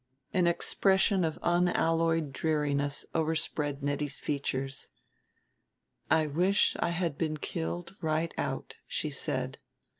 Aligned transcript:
An 0.33 0.47
expression 0.47 1.23
of 1.23 1.37
unalloyed 1.43 2.33
dreariness 2.33 3.05
overspread 3.13 3.83
Nettie's 3.83 4.17
features. 4.17 4.87
"I 6.09 6.25
wish 6.25 6.75
I 6.79 6.89
had 6.89 7.19
been 7.19 7.37
killed 7.37 7.95
right 8.01 8.33
out," 8.35 8.77
she 8.87 9.11
said. 9.11 9.59